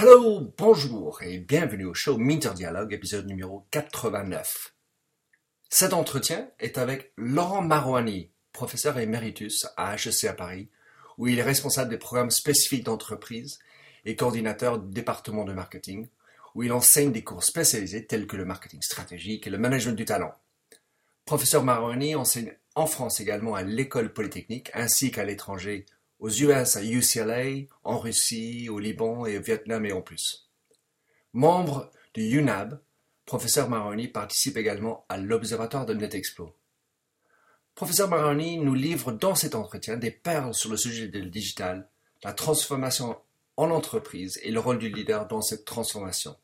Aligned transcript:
Hello, 0.00 0.54
bonjour 0.56 1.20
et 1.24 1.38
bienvenue 1.38 1.86
au 1.86 1.92
show 1.92 2.18
Minter 2.18 2.52
Dialogue, 2.54 2.92
épisode 2.92 3.26
numéro 3.26 3.66
89. 3.72 4.72
Cet 5.70 5.92
entretien 5.92 6.48
est 6.60 6.78
avec 6.78 7.10
Laurent 7.16 7.62
Marouani, 7.62 8.30
professeur 8.52 8.96
éméritus 9.00 9.66
à 9.76 9.96
HEC 9.96 10.26
à 10.28 10.34
Paris, 10.34 10.68
où 11.16 11.26
il 11.26 11.40
est 11.40 11.42
responsable 11.42 11.90
des 11.90 11.98
programmes 11.98 12.30
spécifiques 12.30 12.84
d'entreprise 12.84 13.58
et 14.04 14.14
coordinateur 14.14 14.78
du 14.78 14.94
département 14.94 15.44
de 15.44 15.52
marketing, 15.52 16.06
où 16.54 16.62
il 16.62 16.72
enseigne 16.72 17.10
des 17.10 17.24
cours 17.24 17.42
spécialisés 17.42 18.06
tels 18.06 18.28
que 18.28 18.36
le 18.36 18.44
marketing 18.44 18.82
stratégique 18.82 19.48
et 19.48 19.50
le 19.50 19.58
management 19.58 19.96
du 19.96 20.04
talent. 20.04 20.32
Professeur 21.24 21.64
Marouani 21.64 22.14
enseigne 22.14 22.54
en 22.76 22.86
France 22.86 23.18
également 23.18 23.56
à 23.56 23.64
l'école 23.64 24.12
polytechnique 24.12 24.70
ainsi 24.74 25.10
qu'à 25.10 25.24
l'étranger 25.24 25.86
aux 26.18 26.30
US 26.30 26.76
à 26.76 26.82
UCLA, 26.82 27.66
en 27.84 27.98
Russie, 27.98 28.68
au 28.68 28.78
Liban 28.78 29.26
et 29.26 29.38
au 29.38 29.42
Vietnam 29.42 29.84
et 29.86 29.92
en 29.92 30.02
plus. 30.02 30.48
Membre 31.32 31.90
du 32.14 32.38
UNAB, 32.38 32.80
professeur 33.26 33.68
Maroni 33.68 34.08
participe 34.08 34.56
également 34.56 35.04
à 35.08 35.16
l'Observatoire 35.18 35.86
de 35.86 35.94
NetExplo. 35.94 36.54
Professeur 37.74 38.08
Maroni 38.08 38.58
nous 38.58 38.74
livre 38.74 39.12
dans 39.12 39.36
cet 39.36 39.54
entretien 39.54 39.96
des 39.96 40.10
perles 40.10 40.54
sur 40.54 40.70
le 40.70 40.76
sujet 40.76 41.06
du 41.06 41.30
digital, 41.30 41.88
la 42.24 42.32
transformation 42.32 43.16
en 43.56 43.70
entreprise 43.70 44.40
et 44.42 44.50
le 44.50 44.60
rôle 44.60 44.78
du 44.78 44.88
leader 44.88 45.28
dans 45.28 45.42
cette 45.42 45.64
transformation. 45.64 46.36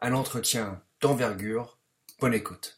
Un 0.00 0.12
entretien 0.12 0.82
d'envergure. 1.00 1.78
Bonne 2.20 2.34
écoute. 2.34 2.77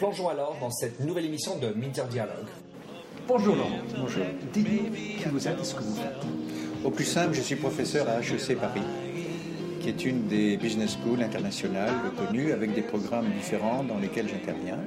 Plongeons 0.00 0.30
alors 0.30 0.56
dans 0.58 0.70
cette 0.70 0.98
nouvelle 1.00 1.26
émission 1.26 1.58
de 1.58 1.74
Minter 1.74 2.04
Dialogue. 2.10 2.46
Bonjour 3.28 3.54
Laurent. 3.54 3.80
Bonjour. 3.98 4.24
Dites-nous 4.50 4.90
qui 4.94 5.28
vous 5.30 5.46
êtes 5.46 5.60
et 5.60 5.62
ce 5.64 5.74
que 5.74 5.82
vous 5.82 5.94
faites. 5.94 6.26
Au 6.82 6.90
plus 6.90 7.04
simple, 7.04 7.34
je 7.34 7.42
suis 7.42 7.56
professeur 7.56 8.08
à 8.08 8.20
HEC 8.20 8.58
Paris, 8.58 8.80
qui 9.78 9.90
est 9.90 10.06
une 10.06 10.26
des 10.26 10.56
business 10.56 10.96
schools 10.96 11.22
internationales 11.22 11.92
reconnues 12.02 12.52
avec 12.52 12.72
des 12.72 12.80
programmes 12.80 13.30
différents 13.32 13.84
dans 13.84 13.98
lesquels 13.98 14.26
j'interviens, 14.26 14.78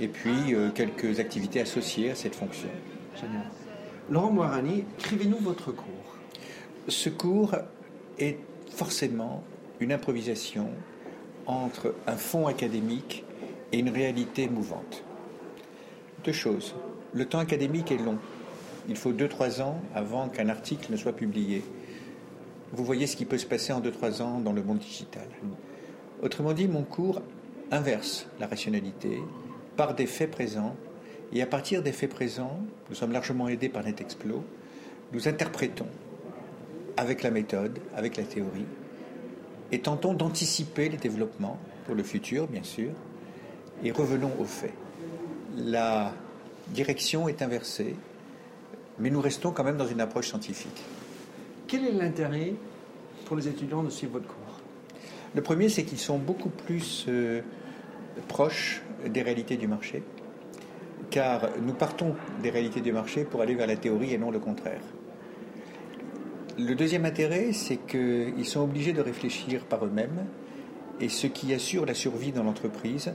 et 0.00 0.08
puis 0.08 0.54
euh, 0.54 0.70
quelques 0.70 1.20
activités 1.20 1.60
associées 1.60 2.12
à 2.12 2.14
cette 2.14 2.34
fonction. 2.34 2.70
Génial. 3.20 3.44
Laurent 4.08 4.30
Moirani, 4.30 4.84
écrivez-nous 5.00 5.40
votre 5.40 5.70
cours. 5.70 6.16
Ce 6.88 7.10
cours 7.10 7.56
est 8.18 8.38
forcément 8.70 9.44
une 9.80 9.92
improvisation 9.92 10.70
entre 11.44 11.94
un 12.06 12.16
fond 12.16 12.46
académique 12.46 13.22
et 13.72 13.78
une 13.78 13.90
réalité 13.90 14.48
mouvante. 14.48 15.02
Deux 16.24 16.32
choses. 16.32 16.74
Le 17.12 17.26
temps 17.26 17.38
académique 17.38 17.92
est 17.92 17.98
long. 17.98 18.18
Il 18.88 18.96
faut 18.96 19.12
2-3 19.12 19.62
ans 19.62 19.80
avant 19.94 20.28
qu'un 20.28 20.48
article 20.48 20.92
ne 20.92 20.96
soit 20.96 21.12
publié. 21.12 21.62
Vous 22.72 22.84
voyez 22.84 23.06
ce 23.06 23.16
qui 23.16 23.24
peut 23.24 23.38
se 23.38 23.46
passer 23.46 23.72
en 23.72 23.80
2-3 23.80 24.22
ans 24.22 24.40
dans 24.40 24.52
le 24.52 24.62
monde 24.62 24.78
digital. 24.78 25.26
Autrement 26.22 26.52
dit, 26.52 26.68
mon 26.68 26.82
cours 26.82 27.22
inverse 27.70 28.26
la 28.40 28.46
rationalité 28.46 29.20
par 29.76 29.94
des 29.94 30.06
faits 30.06 30.30
présents, 30.30 30.76
et 31.32 31.42
à 31.42 31.46
partir 31.46 31.82
des 31.82 31.92
faits 31.92 32.10
présents, 32.10 32.60
nous 32.88 32.94
sommes 32.94 33.12
largement 33.12 33.48
aidés 33.48 33.68
par 33.68 33.84
NetExplo, 33.84 34.44
nous 35.12 35.28
interprétons 35.28 35.88
avec 36.96 37.22
la 37.22 37.30
méthode, 37.30 37.78
avec 37.96 38.16
la 38.16 38.22
théorie, 38.22 38.66
et 39.72 39.80
tentons 39.80 40.14
d'anticiper 40.14 40.88
les 40.88 40.96
développements 40.96 41.58
pour 41.86 41.94
le 41.94 42.02
futur, 42.02 42.46
bien 42.46 42.62
sûr, 42.62 42.90
et 43.84 43.92
revenons 43.92 44.32
aux 44.40 44.44
faits. 44.44 44.74
La 45.56 46.12
direction 46.68 47.28
est 47.28 47.42
inversée, 47.42 47.94
mais 48.98 49.10
nous 49.10 49.20
restons 49.20 49.50
quand 49.52 49.64
même 49.64 49.76
dans 49.76 49.86
une 49.86 50.00
approche 50.00 50.28
scientifique. 50.28 50.82
Quel 51.68 51.84
est 51.86 51.92
l'intérêt 51.92 52.54
pour 53.26 53.36
les 53.36 53.46
étudiants 53.46 53.82
de 53.82 53.90
suivre 53.90 54.14
votre 54.14 54.26
cours? 54.26 54.60
Le 55.34 55.42
premier, 55.42 55.68
c'est 55.68 55.84
qu'ils 55.84 55.98
sont 55.98 56.18
beaucoup 56.18 56.48
plus 56.48 57.06
euh, 57.08 57.42
proches 58.28 58.82
des 59.06 59.22
réalités 59.22 59.56
du 59.56 59.68
marché, 59.68 60.02
car 61.10 61.50
nous 61.60 61.74
partons 61.74 62.14
des 62.42 62.50
réalités 62.50 62.80
du 62.80 62.92
marché 62.92 63.24
pour 63.24 63.42
aller 63.42 63.54
vers 63.54 63.66
la 63.66 63.76
théorie 63.76 64.14
et 64.14 64.18
non 64.18 64.30
le 64.30 64.38
contraire. 64.38 64.82
Le 66.56 66.74
deuxième 66.74 67.04
intérêt, 67.04 67.52
c'est 67.52 67.78
qu'ils 67.78 68.46
sont 68.46 68.60
obligés 68.60 68.92
de 68.92 69.00
réfléchir 69.00 69.64
par 69.64 69.84
eux-mêmes, 69.84 70.24
et 71.00 71.08
ce 71.08 71.26
qui 71.26 71.52
assure 71.52 71.84
la 71.84 71.94
survie 71.94 72.30
dans 72.30 72.44
l'entreprise, 72.44 73.12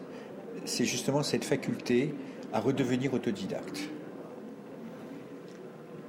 c'est 0.65 0.85
justement 0.85 1.23
cette 1.23 1.45
faculté 1.45 2.13
à 2.53 2.59
redevenir 2.59 3.13
autodidacte. 3.13 3.89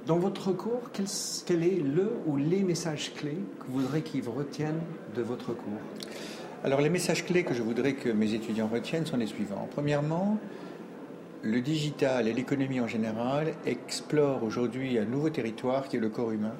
Dans 0.07 0.17
votre 0.17 0.51
cours, 0.51 0.89
quel, 0.91 1.63
est 1.63 1.79
le 1.79 2.11
ou 2.25 2.35
les 2.35 2.63
messages 2.63 3.13
clés 3.13 3.37
que 3.59 3.65
vous 3.67 3.81
voudrez 3.81 4.01
qu'ils 4.01 4.27
retiennent 4.27 4.81
de 5.15 5.21
votre 5.21 5.53
cours? 5.53 5.79
Alors 6.63 6.81
les 6.81 6.89
messages 6.89 7.25
clés 7.25 7.43
que 7.43 7.53
je 7.53 7.61
voudrais 7.61 7.93
que 7.93 8.09
mes 8.09 8.33
étudiants 8.33 8.67
retiennent 8.67 9.05
sont 9.05 9.17
les 9.17 9.27
suivants. 9.27 9.67
Premièrement, 9.71 10.37
le 11.43 11.61
digital 11.61 12.27
et 12.27 12.33
l'économie 12.33 12.79
en 12.79 12.87
général 12.87 13.53
explorent 13.65 14.43
aujourd'hui 14.43 14.97
un 14.97 15.05
nouveau 15.05 15.29
territoire 15.29 15.87
qui 15.87 15.97
est 15.97 15.99
le 15.99 16.09
corps 16.09 16.31
humain. 16.31 16.55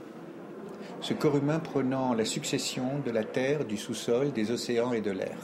Ce 1.01 1.13
corps 1.13 1.37
humain 1.37 1.59
prenant 1.59 2.13
la 2.13 2.25
succession 2.25 2.99
de 3.03 3.11
la 3.11 3.23
terre, 3.23 3.65
du 3.65 3.77
sous-sol, 3.77 4.31
des 4.31 4.51
océans 4.51 4.93
et 4.93 5.01
de 5.01 5.11
l'air. 5.11 5.37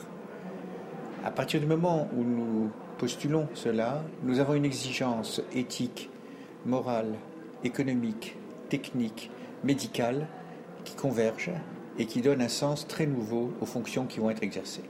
À 1.28 1.32
partir 1.32 1.60
du 1.60 1.66
moment 1.66 2.08
où 2.16 2.24
nous 2.24 2.72
postulons 2.98 3.50
cela, 3.54 4.02
nous 4.24 4.40
avons 4.40 4.54
une 4.54 4.64
exigence 4.64 5.42
éthique, 5.54 6.10
morale, 6.66 7.16
économique, 7.66 8.38
technique, 8.70 9.30
médicale 9.62 10.30
qui 10.86 10.96
converge 10.96 11.52
et 12.00 12.06
qui 12.06 12.22
donne 12.22 12.42
un 12.42 12.48
sens 12.48 12.88
très 12.88 13.06
nouveau 13.06 13.52
aux 13.60 13.66
fonctions 13.66 14.06
qui 14.06 14.22
vont 14.22 14.30
être 14.30 14.42
exercées. 14.42 14.86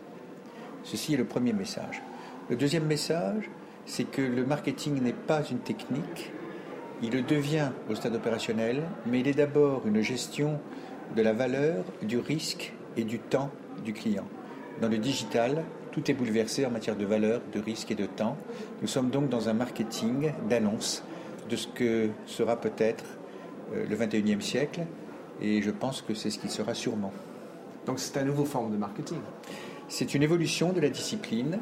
Ceci 0.83 1.15
est 1.15 1.17
le 1.17 1.25
premier 1.25 1.53
message. 1.53 2.03
Le 2.51 2.55
deuxième 2.55 2.85
message, 2.85 3.49
c'est 3.87 4.03
que 4.03 4.21
le 4.21 4.45
marketing 4.45 5.01
n'est 5.01 5.13
pas 5.13 5.41
une 5.43 5.61
technique, 5.61 6.31
il 7.01 7.13
le 7.13 7.23
devient 7.23 7.71
au 7.89 7.95
stade 7.95 8.13
opérationnel, 8.13 8.83
mais 9.07 9.21
il 9.21 9.27
est 9.27 9.33
d'abord 9.33 9.87
une 9.87 10.01
gestion 10.01 10.59
de 11.15 11.21
la 11.23 11.33
valeur, 11.33 11.83
du 12.03 12.19
risque 12.19 12.73
et 12.95 13.05
du 13.05 13.17
temps 13.17 13.49
du 13.83 13.93
client. 13.93 14.27
Dans 14.81 14.87
le 14.89 14.99
digital, 14.99 15.65
tout 15.97 16.11
est 16.11 16.13
bouleversé 16.13 16.63
en 16.63 16.69
matière 16.69 16.95
de 16.95 17.05
valeur, 17.05 17.41
de 17.51 17.59
risque 17.59 17.89
et 17.89 17.95
de 17.95 18.05
temps. 18.05 18.37
Nous 18.83 18.87
sommes 18.87 19.09
donc 19.09 19.29
dans 19.29 19.49
un 19.49 19.53
marketing 19.53 20.31
d'annonce 20.47 21.03
de 21.49 21.55
ce 21.55 21.67
que 21.67 22.09
sera 22.27 22.61
peut-être 22.61 23.03
euh, 23.73 23.83
le 23.89 23.95
21e 23.95 24.41
siècle, 24.41 24.81
et 25.41 25.63
je 25.63 25.71
pense 25.71 26.03
que 26.03 26.13
c'est 26.13 26.29
ce 26.29 26.37
qui 26.37 26.49
sera 26.49 26.75
sûrement. 26.75 27.11
Donc 27.87 27.97
c'est 27.97 28.15
une 28.19 28.27
nouvelle 28.27 28.45
forme 28.45 28.71
de 28.71 28.77
marketing 28.77 29.17
C'est 29.87 30.13
une 30.13 30.21
évolution 30.21 30.71
de 30.71 30.81
la 30.81 30.89
discipline. 30.89 31.57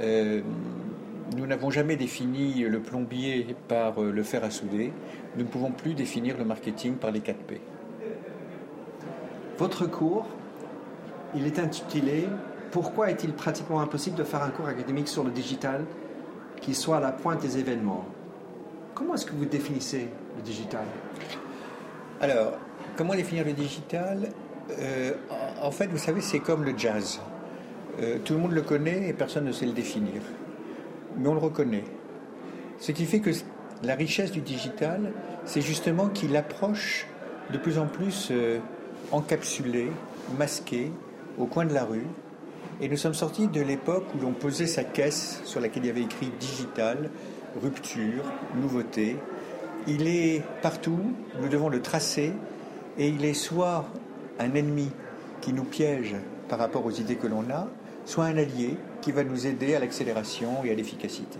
Euh, 0.00 0.42
nous 1.34 1.46
n'avons 1.46 1.70
jamais 1.70 1.96
défini 1.96 2.64
le 2.64 2.80
plombier 2.80 3.56
par 3.68 4.02
euh, 4.02 4.12
le 4.12 4.22
fer 4.22 4.44
à 4.44 4.50
souder. 4.50 4.92
Nous 5.36 5.44
ne 5.44 5.48
pouvons 5.48 5.70
plus 5.70 5.94
définir 5.94 6.36
le 6.36 6.44
marketing 6.44 6.96
par 6.96 7.10
les 7.10 7.20
4 7.20 7.38
P. 7.38 7.60
Votre 9.56 9.86
cours, 9.86 10.26
il 11.34 11.46
est 11.46 11.58
intitulé 11.58 12.26
pourquoi 12.70 13.10
est-il 13.10 13.32
pratiquement 13.32 13.80
impossible 13.80 14.16
de 14.16 14.24
faire 14.24 14.42
un 14.42 14.50
cours 14.50 14.66
académique 14.68 15.08
sur 15.08 15.24
le 15.24 15.30
digital 15.30 15.84
qui 16.60 16.74
soit 16.74 16.98
à 16.98 17.00
la 17.00 17.12
pointe 17.12 17.40
des 17.40 17.58
événements? 17.58 18.04
Comment 18.94 19.14
est-ce 19.14 19.26
que 19.26 19.34
vous 19.34 19.44
définissez 19.44 20.08
le 20.36 20.42
digital? 20.42 20.84
Alors, 22.20 22.54
comment 22.96 23.14
définir 23.14 23.44
le 23.44 23.52
digital? 23.52 24.30
Euh, 24.78 25.12
En 25.62 25.70
fait, 25.70 25.86
vous 25.86 25.98
savez, 25.98 26.20
c'est 26.20 26.40
comme 26.40 26.64
le 26.64 26.76
jazz. 26.76 27.20
Euh, 28.00 28.18
tout 28.24 28.34
le 28.34 28.40
monde 28.40 28.52
le 28.52 28.62
connaît 28.62 29.08
et 29.08 29.12
personne 29.12 29.44
ne 29.44 29.52
sait 29.52 29.66
le 29.66 29.72
définir. 29.72 30.20
Mais 31.16 31.28
on 31.28 31.34
le 31.34 31.40
reconnaît. 31.40 31.84
Ce 32.78 32.92
qui 32.92 33.06
fait 33.06 33.20
que 33.20 33.30
la 33.82 33.94
richesse 33.94 34.30
du 34.30 34.40
digital, 34.40 35.12
c'est 35.44 35.60
justement 35.60 36.08
qu'il 36.08 36.36
approche 36.36 37.06
de 37.52 37.58
plus 37.58 37.78
en 37.78 37.86
plus 37.86 38.28
euh, 38.30 38.58
encapsulé, 39.10 39.90
masqué, 40.38 40.92
au 41.38 41.46
coin 41.46 41.64
de 41.64 41.74
la 41.74 41.84
rue, 41.84 42.06
et 42.80 42.88
nous 42.88 42.96
sommes 42.96 43.14
sortis 43.14 43.48
de 43.48 43.60
l'époque 43.60 44.04
où 44.14 44.20
l'on 44.20 44.32
posait 44.32 44.66
sa 44.66 44.84
caisse 44.84 45.40
sur 45.44 45.60
laquelle 45.60 45.84
il 45.84 45.88
y 45.88 45.90
avait 45.90 46.02
écrit 46.02 46.30
digital 46.38 47.10
rupture, 47.60 48.24
nouveauté. 48.56 49.16
Il 49.86 50.06
est 50.06 50.42
partout, 50.62 50.98
nous 51.40 51.48
devons 51.48 51.68
le 51.68 51.80
tracer, 51.82 52.32
et 52.98 53.08
il 53.08 53.24
est 53.24 53.34
soit 53.34 53.86
un 54.38 54.54
ennemi 54.54 54.90
qui 55.40 55.52
nous 55.52 55.64
piège 55.64 56.14
par 56.48 56.58
rapport 56.58 56.84
aux 56.84 56.90
idées 56.90 57.16
que 57.16 57.26
l'on 57.26 57.50
a, 57.50 57.68
soit 58.04 58.24
un 58.24 58.36
allié 58.36 58.76
qui 59.00 59.12
va 59.12 59.24
nous 59.24 59.46
aider 59.46 59.74
à 59.74 59.80
l'accélération 59.80 60.64
et 60.64 60.70
à 60.70 60.74
l'efficacité. 60.74 61.38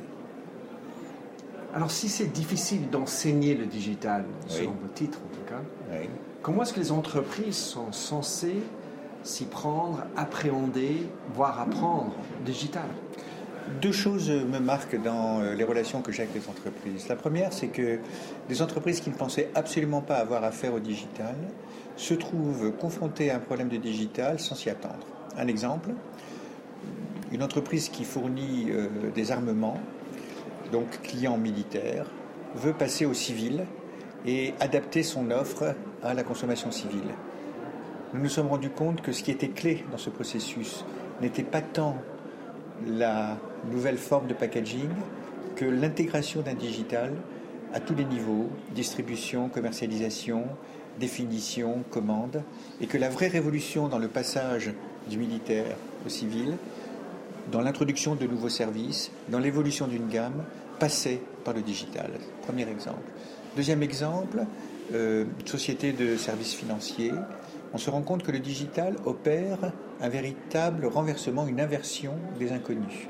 Alors 1.74 1.90
si 1.90 2.08
c'est 2.08 2.32
difficile 2.32 2.88
d'enseigner 2.90 3.54
le 3.54 3.66
digital, 3.66 4.24
selon 4.46 4.70
vos 4.70 4.88
titres 4.94 5.18
en 5.18 5.34
tout 5.34 5.44
cas, 5.48 6.00
comment 6.42 6.62
est-ce 6.62 6.72
que 6.72 6.80
les 6.80 6.92
entreprises 6.92 7.56
sont 7.56 7.92
censées 7.92 8.62
s'y 9.22 9.44
prendre, 9.44 10.04
appréhender, 10.16 11.06
voire 11.34 11.60
apprendre 11.60 12.14
digital 12.44 12.86
deux 13.80 13.92
choses 13.92 14.30
me 14.30 14.58
marquent 14.58 15.00
dans 15.00 15.40
euh, 15.40 15.54
les 15.54 15.64
relations 15.64 16.02
que 16.02 16.12
j'ai 16.12 16.22
avec 16.22 16.34
les 16.34 16.48
entreprises. 16.48 17.08
La 17.08 17.16
première, 17.16 17.52
c'est 17.52 17.68
que 17.68 17.98
des 18.48 18.62
entreprises 18.62 19.00
qui 19.00 19.10
ne 19.10 19.14
pensaient 19.14 19.50
absolument 19.54 20.00
pas 20.00 20.16
avoir 20.16 20.44
affaire 20.44 20.74
au 20.74 20.80
digital 20.80 21.34
se 21.96 22.14
trouvent 22.14 22.72
confrontées 22.72 23.30
à 23.30 23.36
un 23.36 23.40
problème 23.40 23.68
de 23.68 23.76
digital 23.76 24.40
sans 24.40 24.54
s'y 24.54 24.70
attendre. 24.70 25.06
Un 25.36 25.48
exemple, 25.48 25.90
une 27.32 27.42
entreprise 27.42 27.88
qui 27.88 28.04
fournit 28.04 28.68
euh, 28.70 28.88
des 29.14 29.32
armements, 29.32 29.80
donc 30.72 31.02
client 31.02 31.36
militaire, 31.36 32.06
veut 32.54 32.72
passer 32.72 33.04
au 33.04 33.14
civil 33.14 33.66
et 34.26 34.54
adapter 34.60 35.02
son 35.02 35.30
offre 35.30 35.74
à 36.02 36.14
la 36.14 36.22
consommation 36.22 36.70
civile. 36.70 37.14
Nous 38.14 38.22
nous 38.22 38.28
sommes 38.28 38.48
rendus 38.48 38.70
compte 38.70 39.02
que 39.02 39.12
ce 39.12 39.22
qui 39.22 39.30
était 39.30 39.48
clé 39.48 39.84
dans 39.90 39.98
ce 39.98 40.08
processus 40.08 40.84
n'était 41.20 41.42
pas 41.42 41.60
tant 41.60 41.96
la 42.86 43.36
nouvelle 43.70 43.98
forme 43.98 44.26
de 44.28 44.34
packaging 44.34 44.88
que 45.56 45.66
l'intégration 45.66 46.40
d'un 46.40 46.54
digital 46.54 47.12
à 47.74 47.80
tous 47.80 47.94
les 47.94 48.06
niveaux, 48.06 48.48
distribution, 48.74 49.50
commercialisation, 49.50 50.44
définition, 50.98 51.84
commande, 51.90 52.42
et 52.80 52.86
que 52.86 52.96
la 52.96 53.10
vraie 53.10 53.28
révolution 53.28 53.88
dans 53.88 53.98
le 53.98 54.08
passage 54.08 54.72
du 55.10 55.18
militaire 55.18 55.76
au 56.06 56.08
civil, 56.08 56.56
dans 57.52 57.60
l'introduction 57.60 58.14
de 58.14 58.26
nouveaux 58.26 58.48
services, 58.48 59.10
dans 59.28 59.38
l'évolution 59.38 59.86
d'une 59.86 60.08
gamme, 60.08 60.44
passait 60.78 61.20
par 61.44 61.54
le 61.54 61.62
digital. 61.62 62.10
Premier 62.46 62.68
exemple. 62.68 63.02
Deuxième 63.56 63.82
exemple, 63.82 64.44
euh, 64.94 65.24
société 65.44 65.92
de 65.92 66.16
services 66.16 66.54
financiers. 66.54 67.12
On 67.74 67.78
se 67.78 67.90
rend 67.90 68.02
compte 68.02 68.22
que 68.22 68.32
le 68.32 68.38
digital 68.38 68.96
opère 69.04 69.58
un 70.00 70.08
véritable 70.08 70.86
renversement, 70.86 71.46
une 71.46 71.60
inversion 71.60 72.14
des 72.38 72.52
inconnus. 72.52 73.08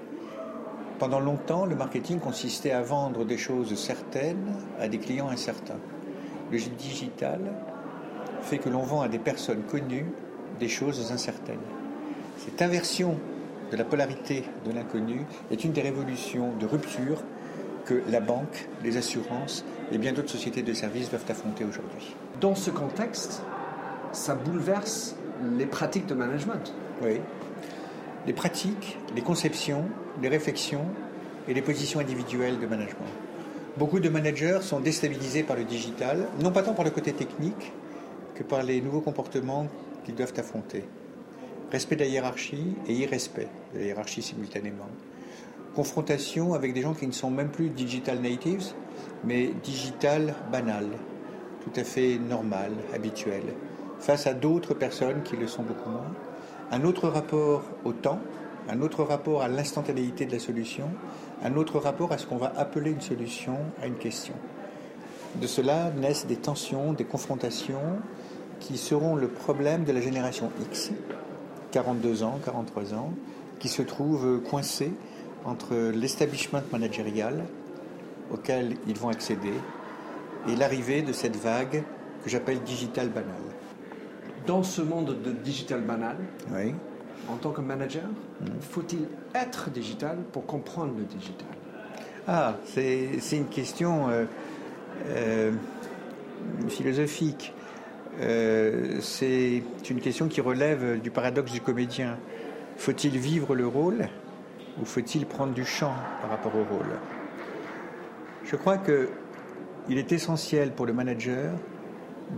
Pendant 0.98 1.20
longtemps, 1.20 1.64
le 1.64 1.76
marketing 1.76 2.18
consistait 2.18 2.72
à 2.72 2.82
vendre 2.82 3.24
des 3.24 3.38
choses 3.38 3.72
certaines 3.76 4.54
à 4.80 4.88
des 4.88 4.98
clients 4.98 5.28
incertains. 5.28 5.78
Le 6.50 6.58
digital 6.58 7.40
fait 8.42 8.58
que 8.58 8.68
l'on 8.68 8.82
vend 8.82 9.02
à 9.02 9.08
des 9.08 9.18
personnes 9.18 9.62
connues 9.62 10.06
des 10.58 10.68
choses 10.68 11.12
incertaines. 11.12 11.56
Cette 12.38 12.60
inversion 12.62 13.16
de 13.70 13.76
la 13.76 13.84
polarité 13.84 14.42
de 14.64 14.72
l'inconnu 14.72 15.24
est 15.52 15.62
une 15.62 15.72
des 15.72 15.82
révolutions 15.82 16.52
de 16.58 16.66
rupture 16.66 17.22
que 17.84 18.02
la 18.10 18.20
banque, 18.20 18.68
les 18.82 18.96
assurances 18.96 19.64
et 19.92 19.98
bien 19.98 20.12
d'autres 20.12 20.30
sociétés 20.30 20.62
de 20.62 20.72
services 20.72 21.10
doivent 21.10 21.24
affronter 21.28 21.64
aujourd'hui. 21.64 22.16
Dans 22.40 22.54
ce 22.54 22.70
contexte, 22.70 23.42
ça 24.12 24.34
bouleverse 24.34 25.16
les 25.56 25.66
pratiques 25.66 26.06
de 26.06 26.14
management. 26.14 26.72
Oui. 27.02 27.20
Les 28.26 28.32
pratiques, 28.32 28.98
les 29.14 29.22
conceptions, 29.22 29.84
les 30.20 30.28
réflexions 30.28 30.84
et 31.46 31.54
les 31.54 31.62
positions 31.62 32.00
individuelles 32.00 32.58
de 32.58 32.66
management. 32.66 33.06
Beaucoup 33.76 34.00
de 34.00 34.08
managers 34.08 34.58
sont 34.62 34.80
déstabilisés 34.80 35.44
par 35.44 35.56
le 35.56 35.64
digital, 35.64 36.26
non 36.42 36.50
pas 36.50 36.62
tant 36.62 36.74
par 36.74 36.84
le 36.84 36.90
côté 36.90 37.12
technique 37.12 37.72
que 38.34 38.42
par 38.42 38.62
les 38.62 38.80
nouveaux 38.80 39.00
comportements 39.00 39.68
qu'ils 40.04 40.14
doivent 40.14 40.34
affronter. 40.36 40.84
Respect 41.70 41.96
de 41.96 42.00
la 42.00 42.08
hiérarchie 42.08 42.74
et 42.86 42.94
irrespect 42.94 43.48
de 43.74 43.78
la 43.78 43.84
hiérarchie 43.86 44.22
simultanément. 44.22 44.88
Confrontation 45.74 46.54
avec 46.54 46.72
des 46.72 46.82
gens 46.82 46.94
qui 46.94 47.06
ne 47.06 47.12
sont 47.12 47.30
même 47.30 47.50
plus 47.50 47.68
digital 47.68 48.20
natives, 48.20 48.72
mais 49.22 49.52
digital 49.62 50.34
banal, 50.50 50.86
tout 51.62 51.80
à 51.80 51.84
fait 51.84 52.18
normal, 52.18 52.72
habituel, 52.94 53.42
face 54.00 54.26
à 54.26 54.34
d'autres 54.34 54.74
personnes 54.74 55.22
qui 55.22 55.36
le 55.36 55.46
sont 55.46 55.62
beaucoup 55.62 55.90
moins. 55.90 56.12
Un 56.70 56.84
autre 56.84 57.08
rapport 57.08 57.62
au 57.84 57.92
temps, 57.92 58.20
un 58.68 58.80
autre 58.82 59.02
rapport 59.02 59.42
à 59.42 59.48
l'instantanéité 59.48 60.26
de 60.26 60.32
la 60.32 60.38
solution, 60.38 60.90
un 61.42 61.56
autre 61.56 61.78
rapport 61.78 62.12
à 62.12 62.18
ce 62.18 62.26
qu'on 62.26 62.36
va 62.36 62.52
appeler 62.56 62.90
une 62.90 63.00
solution 63.00 63.56
à 63.82 63.86
une 63.86 63.96
question. 63.96 64.34
De 65.36 65.46
cela 65.46 65.90
naissent 65.90 66.26
des 66.26 66.36
tensions, 66.36 66.92
des 66.92 67.04
confrontations 67.04 67.98
qui 68.60 68.76
seront 68.76 69.14
le 69.14 69.28
problème 69.28 69.84
de 69.84 69.92
la 69.92 70.00
génération 70.00 70.50
X, 70.70 70.90
42 71.70 72.22
ans, 72.22 72.38
43 72.44 72.94
ans, 72.94 73.12
qui 73.58 73.68
se 73.68 73.82
trouvent 73.82 74.40
coincés 74.42 74.92
entre 75.44 75.74
l'establishment 75.74 76.62
managérial 76.72 77.44
auquel 78.32 78.76
ils 78.86 78.96
vont 78.98 79.08
accéder 79.08 79.52
et 80.48 80.56
l'arrivée 80.56 81.02
de 81.02 81.12
cette 81.12 81.36
vague 81.36 81.82
que 82.22 82.30
j'appelle 82.30 82.60
digital 82.62 83.08
banal. 83.08 83.47
Dans 84.48 84.62
ce 84.62 84.80
monde 84.80 85.14
de 85.22 85.30
digital 85.30 85.82
banal, 85.82 86.16
en 87.28 87.36
tant 87.36 87.50
que 87.50 87.60
manager, 87.60 88.04
hmm. 88.40 88.46
faut-il 88.62 89.00
être 89.34 89.68
digital 89.68 90.16
pour 90.32 90.46
comprendre 90.46 90.94
le 90.96 91.04
digital? 91.04 91.46
Ah, 92.26 92.56
c'est 92.64 93.36
une 93.36 93.48
question 93.48 94.08
euh, 94.08 94.24
euh, 95.08 95.52
philosophique. 96.68 97.52
Euh, 98.22 98.96
c'est 99.02 99.62
une 99.90 100.00
question 100.00 100.28
qui 100.28 100.40
relève 100.40 100.98
du 100.98 101.10
paradoxe 101.10 101.52
du 101.52 101.60
comédien. 101.60 102.16
Faut-il 102.78 103.18
vivre 103.18 103.54
le 103.54 103.66
rôle 103.66 104.08
ou 104.80 104.86
faut-il 104.86 105.26
prendre 105.26 105.52
du 105.52 105.66
champ 105.66 105.92
par 106.22 106.30
rapport 106.30 106.54
au 106.54 106.64
rôle? 106.64 106.96
Je 108.44 108.56
crois 108.56 108.78
qu'il 108.78 109.98
est 109.98 110.10
essentiel 110.10 110.72
pour 110.72 110.86
le 110.86 110.94
manager 110.94 111.52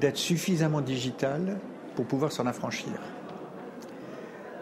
d'être 0.00 0.16
suffisamment 0.16 0.80
digital 0.80 1.60
pour 1.94 2.06
pouvoir 2.06 2.32
s'en 2.32 2.46
affranchir. 2.46 2.92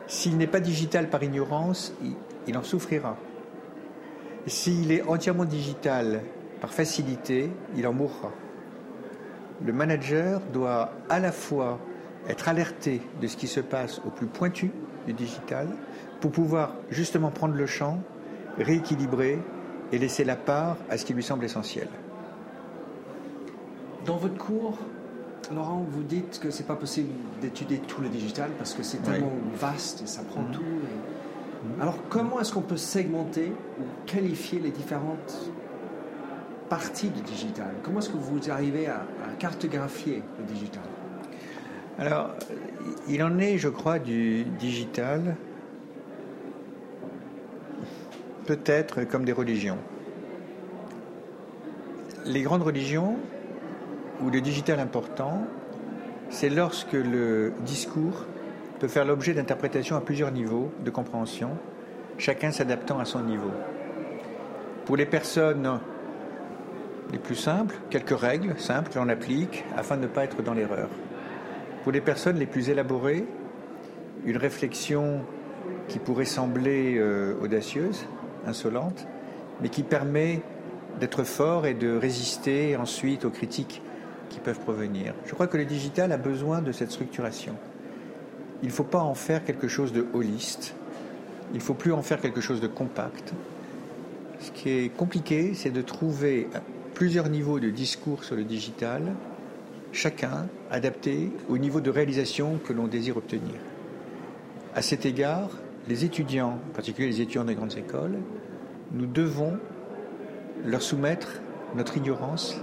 S'il 0.06 0.38
n'est 0.38 0.46
pas 0.46 0.60
digital 0.60 1.10
par 1.10 1.22
ignorance, 1.22 1.92
il, 2.46 2.56
en 2.56 2.62
souffrira. 2.62 3.16
S'il 4.46 4.90
est 4.90 5.02
entièrement 5.02 5.44
digital 5.44 6.22
par 6.62 6.72
facilité, 6.72 7.50
il 7.76 7.86
en 7.86 7.92
mourra. 7.92 8.32
Le 9.64 9.72
manager 9.72 10.40
doit 10.52 10.92
à 11.10 11.20
la 11.20 11.30
fois 11.30 11.78
être 12.28 12.48
alerté 12.48 13.02
de 13.20 13.26
ce 13.26 13.36
qui 13.36 13.48
se 13.48 13.60
passe 13.60 14.00
au 14.06 14.10
plus 14.10 14.26
pointu 14.26 14.70
du 15.06 15.12
digital 15.12 15.68
pour 16.20 16.30
pouvoir 16.30 16.74
justement 16.90 17.30
prendre 17.30 17.54
le 17.54 17.66
champ, 17.66 18.00
rééquilibrer 18.58 19.38
et 19.92 19.98
laisser 19.98 20.24
la 20.24 20.36
part 20.36 20.76
à 20.88 20.96
ce 20.96 21.04
qui 21.04 21.12
lui 21.12 21.22
semble 21.22 21.44
essentiel. 21.44 21.88
Dans 24.06 24.16
votre 24.16 24.38
cours, 24.38 24.78
Laurent, 25.54 25.84
vous 25.88 26.02
dites 26.02 26.40
que 26.40 26.50
c'est 26.50 26.66
pas 26.66 26.76
possible 26.76 27.08
d'étudier 27.40 27.78
tout 27.78 28.00
le 28.00 28.08
digital 28.08 28.50
parce 28.58 28.74
que 28.74 28.82
c'est 28.82 28.98
tellement 28.98 29.32
vaste 29.54 30.02
et 30.02 30.06
ça 30.06 30.22
prend 30.22 30.42
mhm. 30.42 30.52
tout. 30.52 30.62
Mhm. 30.62 31.80
Alors, 31.80 31.96
comment 32.08 32.40
est-ce 32.40 32.52
qu'on 32.52 32.62
peut 32.62 32.76
segmenter 32.76 33.52
ou 33.80 33.84
qualifier 34.06 34.60
les 34.60 34.70
différentes 34.70 35.50
parties 36.68 37.08
du 37.08 37.22
digital? 37.22 37.70
Comment 37.82 38.00
est-ce 38.00 38.10
que 38.10 38.16
vous 38.16 38.50
arrivez 38.50 38.86
à, 38.86 38.96
à 38.96 39.34
cartographier 39.38 40.22
le 40.38 40.44
digital? 40.44 40.82
Alors, 41.98 42.30
il 43.08 43.22
en 43.22 43.38
est, 43.38 43.58
je 43.58 43.68
crois, 43.68 43.98
du 43.98 44.44
digital 44.44 45.36
peut-être 48.48 49.04
comme 49.04 49.26
des 49.26 49.32
religions. 49.32 49.76
Les 52.24 52.40
grandes 52.40 52.62
religions, 52.62 53.16
où 54.22 54.30
le 54.30 54.40
digital 54.40 54.80
important, 54.80 55.46
c'est 56.30 56.50
lorsque 56.50 56.92
le 56.92 57.52
discours 57.64 58.26
peut 58.78 58.88
faire 58.88 59.04
l'objet 59.04 59.34
d'interprétations 59.34 59.96
à 59.96 60.00
plusieurs 60.00 60.30
niveaux 60.30 60.70
de 60.84 60.90
compréhension, 60.90 61.50
chacun 62.16 62.50
s'adaptant 62.50 62.98
à 62.98 63.04
son 63.04 63.20
niveau. 63.20 63.50
Pour 64.84 64.96
les 64.96 65.06
personnes 65.06 65.80
les 67.12 67.18
plus 67.18 67.36
simples, 67.36 67.76
quelques 67.90 68.18
règles 68.18 68.58
simples 68.58 68.90
que 68.90 68.98
l'on 68.98 69.08
applique 69.08 69.64
afin 69.76 69.96
de 69.96 70.02
ne 70.02 70.06
pas 70.06 70.24
être 70.24 70.42
dans 70.42 70.54
l'erreur. 70.54 70.88
Pour 71.82 71.92
les 71.92 72.00
personnes 72.00 72.36
les 72.36 72.46
plus 72.46 72.68
élaborées, 72.68 73.24
une 74.24 74.36
réflexion 74.36 75.22
qui 75.88 75.98
pourrait 75.98 76.26
sembler 76.26 76.96
euh, 76.98 77.34
audacieuse, 77.42 78.06
insolente, 78.46 79.06
mais 79.60 79.68
qui 79.70 79.82
permet 79.82 80.42
d'être 81.00 81.24
fort 81.24 81.66
et 81.66 81.74
de 81.74 81.96
résister 81.96 82.76
ensuite 82.76 83.24
aux 83.24 83.30
critiques 83.30 83.82
qui 84.28 84.40
peuvent 84.40 84.60
provenir. 84.60 85.14
Je 85.26 85.34
crois 85.34 85.46
que 85.46 85.56
le 85.56 85.64
digital 85.64 86.12
a 86.12 86.16
besoin 86.16 86.62
de 86.62 86.72
cette 86.72 86.90
structuration. 86.90 87.54
Il 88.62 88.68
ne 88.68 88.72
faut 88.72 88.84
pas 88.84 89.00
en 89.00 89.14
faire 89.14 89.44
quelque 89.44 89.68
chose 89.68 89.92
de 89.92 90.06
holiste, 90.12 90.74
il 91.52 91.58
ne 91.58 91.62
faut 91.62 91.74
plus 91.74 91.92
en 91.92 92.02
faire 92.02 92.20
quelque 92.20 92.40
chose 92.40 92.60
de 92.60 92.66
compact. 92.66 93.32
Ce 94.40 94.50
qui 94.50 94.70
est 94.70 94.88
compliqué, 94.96 95.52
c'est 95.54 95.70
de 95.70 95.82
trouver 95.82 96.48
plusieurs 96.94 97.28
niveaux 97.28 97.60
de 97.60 97.70
discours 97.70 98.24
sur 98.24 98.36
le 98.36 98.44
digital, 98.44 99.02
chacun 99.92 100.48
adapté 100.70 101.30
au 101.48 101.58
niveau 101.58 101.80
de 101.80 101.90
réalisation 101.90 102.58
que 102.64 102.72
l'on 102.72 102.88
désire 102.88 103.16
obtenir. 103.16 103.54
À 104.74 104.82
cet 104.82 105.06
égard, 105.06 105.50
les 105.88 106.04
étudiants, 106.04 106.58
en 106.70 106.74
particulier 106.74 107.08
les 107.08 107.20
étudiants 107.20 107.44
des 107.44 107.54
grandes 107.54 107.76
écoles, 107.76 108.18
nous 108.92 109.06
devons 109.06 109.58
leur 110.64 110.82
soumettre 110.82 111.40
notre 111.74 111.96
ignorance 111.96 112.60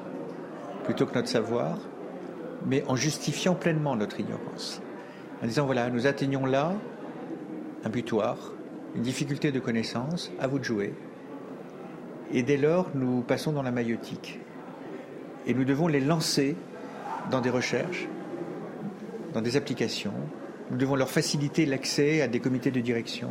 plutôt 0.85 1.05
que 1.05 1.15
notre 1.15 1.27
savoir, 1.27 1.77
mais 2.65 2.83
en 2.87 2.95
justifiant 2.95 3.55
pleinement 3.55 3.95
notre 3.95 4.19
ignorance. 4.19 4.81
En 5.43 5.47
disant, 5.47 5.65
voilà, 5.65 5.89
nous 5.89 6.07
atteignons 6.07 6.45
là 6.45 6.73
un 7.83 7.89
butoir, 7.89 8.37
une 8.95 9.01
difficulté 9.01 9.51
de 9.51 9.59
connaissance, 9.59 10.31
à 10.39 10.47
vous 10.47 10.59
de 10.59 10.63
jouer. 10.63 10.93
Et 12.33 12.43
dès 12.43 12.57
lors, 12.57 12.89
nous 12.95 13.21
passons 13.21 13.51
dans 13.51 13.61
la 13.61 13.71
maïotique. 13.71 14.39
Et 15.45 15.53
nous 15.53 15.65
devons 15.65 15.87
les 15.87 15.99
lancer 15.99 16.55
dans 17.29 17.41
des 17.41 17.49
recherches, 17.49 18.07
dans 19.33 19.41
des 19.41 19.57
applications. 19.57 20.13
Nous 20.71 20.77
devons 20.77 20.95
leur 20.95 21.09
faciliter 21.09 21.65
l'accès 21.65 22.21
à 22.21 22.27
des 22.27 22.39
comités 22.39 22.71
de 22.71 22.79
direction, 22.79 23.29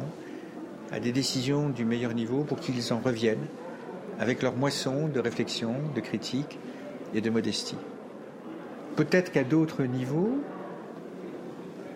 à 0.92 1.00
des 1.00 1.10
décisions 1.10 1.70
du 1.70 1.84
meilleur 1.84 2.14
niveau 2.14 2.44
pour 2.44 2.60
qu'ils 2.60 2.92
en 2.92 2.98
reviennent 2.98 3.46
avec 4.20 4.42
leur 4.42 4.54
moisson 4.54 5.08
de 5.08 5.18
réflexion, 5.18 5.74
de 5.94 6.00
critique 6.00 6.58
et 7.14 7.20
de 7.20 7.30
modestie. 7.30 7.76
Peut-être 8.96 9.32
qu'à 9.32 9.44
d'autres 9.44 9.82
niveaux, 9.84 10.38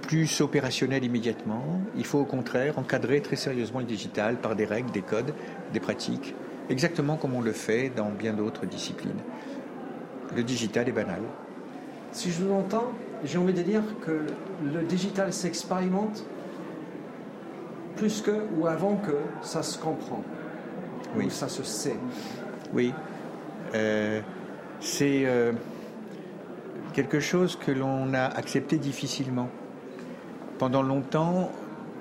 plus 0.03 0.41
opérationnels 0.41 1.05
immédiatement, 1.05 1.81
il 1.97 2.05
faut 2.05 2.19
au 2.19 2.25
contraire 2.25 2.79
encadrer 2.79 3.21
très 3.21 3.37
sérieusement 3.37 3.81
le 3.81 3.85
digital 3.85 4.37
par 4.37 4.57
des 4.57 4.65
règles, 4.65 4.91
des 4.91 5.03
codes, 5.03 5.35
des 5.73 5.81
pratiques, 5.81 6.35
exactement 6.71 7.17
comme 7.17 7.35
on 7.35 7.43
le 7.43 7.53
fait 7.53 7.91
dans 7.95 8.11
bien 8.11 8.33
d'autres 8.33 8.67
disciplines. 8.67 9.21
Le 10.35 10.43
digital 10.43 10.89
est 10.89 10.93
banal. 10.93 11.21
Si 12.13 12.31
je 12.31 12.43
vous 12.43 12.53
entends, 12.53 12.93
j'ai 13.25 13.39
envie 13.39 13.53
de 13.53 13.63
dire 13.63 13.83
que 14.05 14.23
le 14.65 14.83
digital 14.83 15.33
s'expérimente 15.33 16.25
plus 17.97 18.23
que 18.23 18.47
ou 18.57 18.67
avant 18.67 18.97
que 18.97 19.17
ça 19.43 19.63
se 19.63 19.79
comprend. 19.79 20.23
Oui. 21.17 21.31
ça 21.31 21.49
se 21.49 21.63
sait. 21.63 21.97
Oui. 22.73 22.93
Euh, 23.75 24.21
c'est 24.81 25.23
euh, 25.25 25.53
quelque 26.93 27.21
chose 27.21 27.57
que 27.57 27.71
l'on 27.71 28.15
a 28.15 28.25
accepté 28.25 28.79
difficilement. 28.79 29.49
Pendant 30.59 30.83
longtemps, 30.83 31.51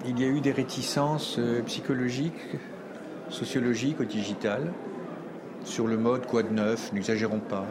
il 0.06 0.20
y 0.20 0.24
a 0.24 0.28
eu 0.28 0.42
des 0.42 0.52
réticences 0.52 1.38
euh, 1.40 1.62
psychologiques, 1.64 2.58
sociologiques 3.30 4.00
au 4.00 4.06
digital, 4.06 4.72
sur 5.64 5.88
le 5.88 5.98
mode 5.98 6.26
quoi 6.26 6.44
de 6.44 6.54
neuf, 6.54 6.94
n'exagérons 6.94 7.40
pas, 7.40 7.66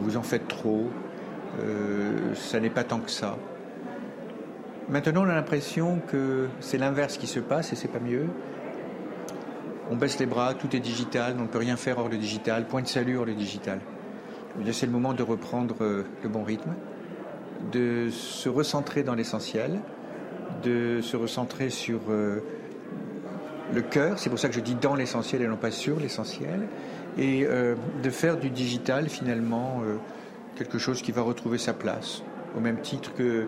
vous 0.00 0.16
en 0.16 0.22
faites 0.22 0.48
trop, 0.48 0.90
ça 2.34 2.58
n'est 2.58 2.70
pas 2.70 2.82
tant 2.82 2.98
que 2.98 3.10
ça. 3.10 3.36
Maintenant, 4.88 5.24
on 5.24 5.28
a 5.28 5.34
l'impression 5.34 6.00
que 6.08 6.48
c'est 6.58 6.78
l'inverse 6.78 7.18
qui 7.18 7.28
se 7.28 7.38
passe 7.38 7.72
et 7.72 7.76
c'est 7.76 7.86
pas 7.86 8.00
mieux 8.00 8.26
on 9.92 9.96
baisse 9.96 10.18
les 10.18 10.26
bras, 10.26 10.54
tout 10.54 10.74
est 10.74 10.80
digital, 10.80 11.36
on 11.38 11.42
ne 11.42 11.48
peut 11.48 11.58
rien 11.58 11.76
faire 11.76 11.98
hors 11.98 12.08
le 12.08 12.16
digital, 12.16 12.66
point 12.66 12.80
de 12.80 12.86
salut 12.86 13.18
hors 13.18 13.26
le 13.26 13.34
digital. 13.34 13.78
C'est 14.72 14.86
le 14.86 14.92
moment 14.92 15.12
de 15.12 15.22
reprendre 15.22 15.76
euh, 15.82 16.04
le 16.22 16.30
bon 16.30 16.42
rythme, 16.42 16.72
de 17.72 18.08
se 18.10 18.48
recentrer 18.48 19.02
dans 19.02 19.14
l'essentiel, 19.14 19.80
de 20.64 21.02
se 21.02 21.14
recentrer 21.14 21.68
sur 21.68 22.00
euh, 22.08 22.40
le 23.74 23.82
cœur, 23.82 24.18
c'est 24.18 24.30
pour 24.30 24.38
ça 24.38 24.48
que 24.48 24.54
je 24.54 24.60
dis 24.60 24.74
dans 24.74 24.94
l'essentiel 24.94 25.42
et 25.42 25.46
non 25.46 25.56
pas 25.58 25.70
sur 25.70 26.00
l'essentiel, 26.00 26.68
et 27.18 27.44
euh, 27.44 27.74
de 28.02 28.10
faire 28.10 28.38
du 28.38 28.48
digital 28.48 29.10
finalement 29.10 29.82
quelque 30.56 30.78
chose 30.78 31.02
qui 31.02 31.12
va 31.12 31.20
retrouver 31.20 31.58
sa 31.58 31.74
place, 31.74 32.22
au 32.56 32.60
même 32.60 32.80
titre 32.80 33.12
que 33.12 33.46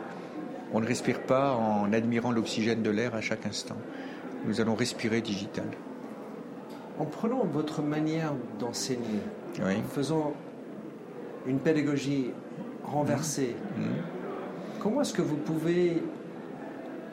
on 0.74 0.80
ne 0.80 0.86
respire 0.86 1.20
pas 1.22 1.52
en 1.52 1.92
admirant 1.92 2.32
l'oxygène 2.32 2.82
de 2.82 2.90
l'air 2.90 3.14
à 3.14 3.22
chaque 3.22 3.46
instant. 3.46 3.76
Nous 4.44 4.60
allons 4.60 4.74
respirer 4.74 5.22
digital 5.22 5.66
en 6.98 7.04
prenant 7.04 7.44
votre 7.44 7.82
manière 7.82 8.32
d'enseigner, 8.58 9.20
en 9.60 9.88
faisant 9.88 10.32
une 11.46 11.58
pédagogie 11.58 12.30
renversée, 12.84 13.56
mmh. 13.76 13.80
Mmh. 13.80 13.84
comment 14.80 15.00
est-ce 15.00 15.12
que 15.12 15.22
vous 15.22 15.36
pouvez 15.36 16.02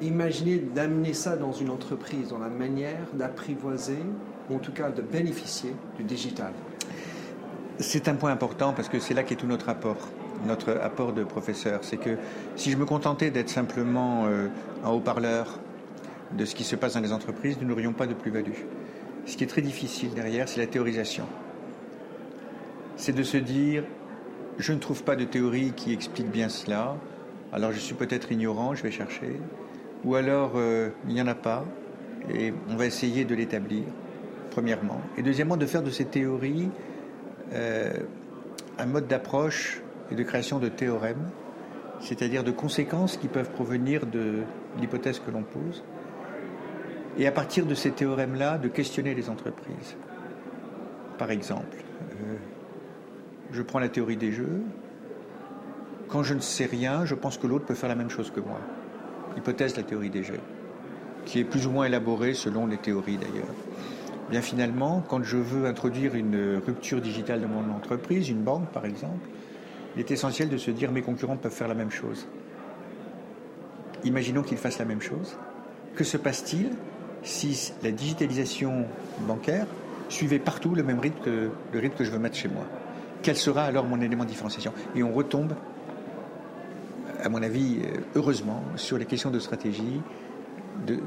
imaginer 0.02 0.58
d'amener 0.58 1.14
ça 1.14 1.36
dans 1.38 1.52
une 1.52 1.70
entreprise, 1.70 2.30
dans 2.30 2.40
la 2.40 2.50
manière 2.50 3.08
d'apprivoiser, 3.14 4.00
ou 4.50 4.56
en 4.56 4.60
tout 4.60 4.72
cas 4.72 4.90
de 4.90 5.02
bénéficier 5.02 5.76
du 5.98 6.04
digital? 6.04 6.54
C'est 7.80 8.08
un 8.08 8.16
point 8.16 8.32
important 8.32 8.74
parce 8.74 8.90
que 8.90 9.00
c'est 9.00 9.14
là 9.14 9.24
qu'est 9.24 9.36
tout 9.36 9.48
notre 9.48 9.70
apport 9.70 9.98
notre 10.46 10.72
apport 10.82 11.14
de 11.14 11.24
professeur. 11.24 11.80
C'est 11.84 11.98
que 11.98 12.18
si 12.56 12.72
je 12.72 12.78
me 12.78 12.86
contentais 12.86 13.32
d'être 13.32 13.50
simplement 13.50 14.26
euh, 14.26 14.48
un 14.84 14.90
haut-parleur 14.90 15.60
de 16.32 16.46
ce 16.46 16.56
qui 16.56 16.64
se 16.64 16.76
passe 16.76 16.94
dans 16.94 17.02
les 17.02 17.14
entreprises, 17.14 17.58
nous 17.62 17.68
n'aurions 17.68 17.94
pas 17.94 18.08
de 18.08 18.14
plus-value. 18.14 18.54
Ce 19.26 19.38
qui 19.38 19.44
est 19.44 19.48
très 19.48 19.62
difficile 19.62 20.14
derrière, 20.14 20.48
c'est 20.50 20.60
la 20.60 20.68
théorisation. 20.68 21.26
C'est 22.98 23.14
de 23.14 23.24
se 23.24 23.38
dire, 23.38 23.84
je 24.58 24.74
ne 24.74 24.80
trouve 24.80 25.04
pas 25.04 25.16
de 25.16 25.26
théorie 25.26 25.74
qui 25.76 25.94
explique 25.94 26.30
bien 26.30 26.50
cela, 26.50 26.96
alors 27.54 27.72
je 27.72 27.80
suis 27.80 27.96
peut-être 27.96 28.32
ignorant, 28.32 28.76
je 28.76 28.84
vais 28.84 28.92
chercher, 28.92 29.40
ou 30.04 30.16
alors 30.16 30.54
euh, 30.56 30.90
il 31.08 31.14
n'y 31.14 31.22
en 31.22 31.28
a 31.28 31.36
pas, 31.36 31.66
et 32.34 32.54
on 32.70 32.76
va 32.76 32.86
essayer 32.86 33.26
de 33.26 33.36
l'établir, 33.36 33.84
premièrement. 34.52 35.02
Et 35.18 35.24
deuxièmement, 35.24 35.58
de 35.58 35.66
faire 35.66 35.84
de 35.84 35.90
ces 35.90 36.06
théories 36.06 36.70
euh, 37.54 37.92
un 38.78 38.86
mode 38.86 39.08
d'approche 39.08 39.82
et 40.12 40.16
de 40.16 40.24
création 40.24 40.60
de 40.60 40.70
théorèmes, 40.70 41.30
c'est-à-dire 42.00 42.44
de 42.44 42.52
conséquences 42.52 43.18
qui 43.18 43.28
peuvent 43.28 43.52
provenir 43.52 44.06
de 44.06 44.42
l'hypothèse 44.80 45.20
que 45.20 45.32
l'on 45.32 45.44
pose, 45.44 45.84
et 47.18 47.28
à 47.28 47.32
partir 47.32 47.66
de 47.66 47.76
ces 47.76 47.92
théorèmes-là, 47.92 48.58
de 48.58 48.68
questionner 48.68 49.14
les 49.14 49.30
entreprises. 49.30 49.96
Par 51.18 51.32
exemple, 51.32 51.78
euh, 52.00 52.36
je 53.52 53.62
prends 53.62 53.80
la 53.80 53.90
théorie 53.90 54.18
des 54.18 54.32
jeux. 54.32 54.62
Quand 56.08 56.24
je 56.24 56.34
ne 56.34 56.40
sais 56.40 56.66
rien, 56.66 57.06
je 57.06 57.16
pense 57.16 57.38
que 57.38 57.48
l'autre 57.48 57.66
peut 57.66 57.76
faire 57.76 57.90
la 57.90 57.96
même 57.96 58.10
chose 58.10 58.32
que 58.32 58.40
moi. 58.40 58.60
Hypothèse 59.38 59.74
de 59.74 59.78
la 59.78 59.84
théorie 59.84 60.10
des 60.10 60.24
jeux, 60.24 60.40
qui 61.26 61.40
est 61.40 61.44
plus 61.44 61.68
ou 61.68 61.72
moins 61.72 61.86
élaborée 61.86 62.34
selon 62.34 62.66
les 62.68 62.78
théories 62.78 63.18
d'ailleurs. 63.18 63.54
Bien 64.30 64.42
finalement, 64.42 65.04
quand 65.08 65.24
je 65.24 65.38
veux 65.38 65.66
introduire 65.66 66.16
une 66.16 66.62
rupture 66.66 67.02
digitale 67.02 67.42
dans 67.42 67.50
mon 67.50 67.74
entreprise, 67.76 68.30
une 68.30 68.44
banque 68.44 68.70
par 68.72 68.86
exemple, 68.86 69.28
il 69.96 70.00
est 70.00 70.12
essentiel 70.12 70.50
de 70.50 70.58
se 70.58 70.72
dire 70.72 70.92
mes 70.92 71.02
concurrents 71.02 71.38
peuvent 71.38 71.52
faire 71.52 71.68
la 71.68 71.74
même 71.74 71.92
chose. 71.92 72.28
Imaginons 74.04 74.42
qu'ils 74.42 74.58
fassent 74.58 74.80
la 74.80 74.86
même 74.86 75.02
chose. 75.02 75.38
Que 75.96 76.04
se 76.04 76.18
passe-t-il 76.18 76.70
si 77.24 77.74
la 77.84 77.92
digitalisation 77.92 78.86
bancaire 79.28 79.68
suivait 80.10 80.40
partout 80.40 80.76
le 80.76 80.84
même 80.84 81.00
rythme 81.00 81.24
que 81.24 81.50
le 81.72 81.80
rythme 81.80 81.96
que 81.96 82.04
je 82.04 82.12
veux 82.12 82.20
mettre 82.20 82.36
chez 82.36 82.50
moi. 82.50 82.66
Quel 83.22 83.38
sera 83.38 83.64
alors 83.64 83.86
mon 83.86 84.02
élément 84.02 84.24
de 84.24 84.30
différenciation? 84.30 84.74
Et 84.96 85.04
on 85.04 85.14
retombe, 85.14 85.54
à 87.24 87.30
mon 87.30 87.42
avis, 87.44 87.80
euh, 87.84 88.00
heureusement, 88.16 88.64
sur 88.76 88.98
les 88.98 89.06
questions 89.06 89.30
de 89.30 89.40
stratégie, 89.40 90.02
de 90.86 91.00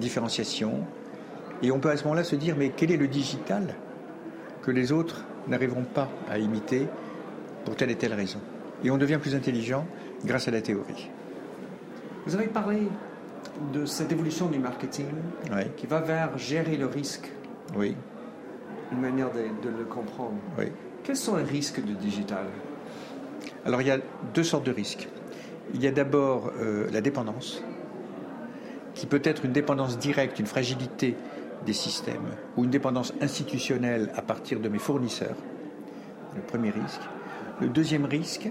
différenciation. 0.00 0.80
Et 1.62 1.70
on 1.70 1.78
peut 1.78 1.90
à 1.90 1.96
ce 1.96 2.04
moment-là 2.04 2.24
se 2.24 2.36
dire, 2.36 2.56
mais 2.58 2.70
quel 2.70 2.90
est 2.90 2.96
le 2.96 3.08
digital 3.08 3.74
que 4.62 4.70
les 4.70 4.92
autres 4.92 5.24
n'arriveront 5.48 5.84
pas 5.84 6.08
à 6.30 6.38
imiter 6.38 6.88
pour 7.64 7.76
telle 7.76 7.90
et 7.90 7.96
telle 7.96 8.14
raison? 8.14 8.40
Et 8.82 8.90
on 8.90 8.96
devient 8.96 9.18
plus 9.20 9.34
intelligent 9.34 9.86
grâce 10.24 10.48
à 10.48 10.50
la 10.50 10.62
théorie. 10.62 11.10
Vous 12.26 12.34
avez 12.34 12.46
parlé 12.46 12.88
de 13.72 13.86
cette 13.86 14.12
évolution 14.12 14.48
du 14.48 14.58
marketing 14.58 15.06
qui 15.76 15.86
va 15.86 16.00
vers 16.00 16.36
gérer 16.38 16.76
le 16.76 16.86
risque. 16.86 17.30
Oui. 17.76 17.96
Une 18.92 19.00
manière 19.00 19.30
de, 19.32 19.68
le 19.68 19.84
comprendre. 19.84 20.36
Oui. 20.58 20.66
Quels 21.04 21.16
sont 21.16 21.36
les 21.36 21.44
risques 21.44 21.82
du 21.82 21.94
digital? 21.94 22.46
Alors 23.64 23.80
il 23.80 23.88
y 23.88 23.90
a 23.90 23.98
deux 24.34 24.44
sortes 24.44 24.66
de 24.66 24.72
risques. 24.72 25.08
Il 25.74 25.82
y 25.82 25.86
a 25.86 25.90
d'abord 25.90 26.52
euh, 26.60 26.88
la 26.92 27.00
dépendance, 27.00 27.62
qui 28.94 29.06
peut 29.06 29.22
être 29.24 29.44
une 29.44 29.52
dépendance 29.52 29.98
directe, 29.98 30.38
une 30.38 30.46
fragilité 30.46 31.16
des 31.64 31.72
systèmes, 31.72 32.36
ou 32.56 32.64
une 32.64 32.70
dépendance 32.70 33.14
institutionnelle 33.20 34.10
à 34.16 34.22
partir 34.22 34.60
de 34.60 34.68
mes 34.68 34.78
fournisseurs. 34.78 35.36
Le 36.34 36.42
premier 36.42 36.70
risque. 36.70 37.00
Le 37.60 37.68
deuxième 37.68 38.04
risque, 38.04 38.50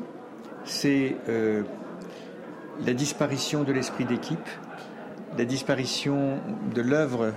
c'est 0.64 1.18
euh, 1.28 1.64
la 2.86 2.94
disparition 2.94 3.64
de 3.64 3.72
l'esprit 3.74 4.06
d'équipe, 4.06 4.50
la 5.38 5.46
disparition 5.46 6.40
de 6.74 6.82
l'œuvre 6.82 7.34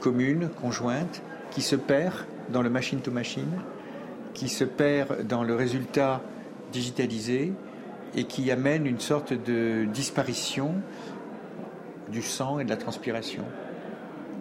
commune, 0.00 0.48
conjointe, 0.60 1.22
qui 1.50 1.62
se 1.62 1.76
perd 1.76 2.14
dans 2.48 2.62
le 2.62 2.70
machine-to-machine, 2.70 3.60
qui 4.34 4.48
se 4.48 4.64
perd 4.64 5.26
dans 5.26 5.42
le 5.42 5.54
résultat 5.54 6.22
digitalisé 6.72 7.52
et 8.14 8.24
qui 8.24 8.50
amène 8.50 8.86
une 8.86 9.00
sorte 9.00 9.32
de 9.32 9.84
disparition 9.84 10.74
du 12.08 12.22
sang 12.22 12.58
et 12.58 12.64
de 12.64 12.70
la 12.70 12.76
transpiration. 12.76 13.44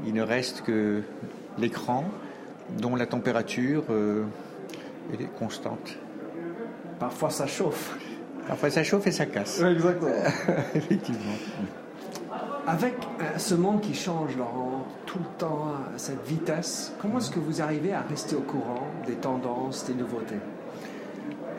Il 0.06 0.14
ne 0.14 0.22
reste 0.22 0.62
que 0.62 1.02
l'écran 1.58 2.06
dont 2.80 2.96
la 2.96 3.06
température 3.06 3.84
est 5.14 5.26
constante. 5.38 5.98
Parfois 7.00 7.30
ça 7.30 7.48
chauffe. 7.48 7.98
Parfois 8.48 8.70
ça 8.70 8.84
chauffe 8.84 9.08
et 9.08 9.12
ça 9.12 9.26
casse. 9.26 9.62
Exactement. 9.62 10.12
Effectivement. 10.76 11.36
Avec 12.70 12.94
euh, 13.20 13.40
ce 13.40 13.56
monde 13.56 13.82
qui 13.82 13.96
change, 13.96 14.38
Laurent, 14.38 14.86
tout 15.08 15.18
le 15.18 15.40
temps, 15.40 15.70
à 15.96 15.98
cette 15.98 16.24
vitesse, 16.28 16.94
comment 17.02 17.18
est-ce 17.18 17.32
que 17.32 17.40
vous 17.40 17.64
arrivez 17.64 17.94
à 17.94 18.02
rester 18.02 18.36
au 18.36 18.42
courant 18.42 18.86
des 19.08 19.16
tendances, 19.16 19.86
des 19.88 19.96
nouveautés? 19.96 20.36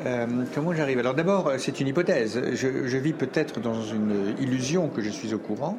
Euh, 0.06 0.26
comment 0.54 0.72
j'arrive? 0.72 1.00
Alors 1.00 1.14
d'abord, 1.14 1.50
c'est 1.58 1.80
une 1.80 1.88
hypothèse. 1.88 2.40
Je, 2.52 2.96
vis 2.96 3.12
peut-être 3.12 3.58
dans 3.58 3.82
une 3.82 4.36
illusion 4.40 4.86
que 4.86 5.02
je 5.02 5.10
suis 5.10 5.34
au 5.34 5.38
courant. 5.38 5.76